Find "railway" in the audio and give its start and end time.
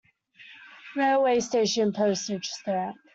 0.95-1.39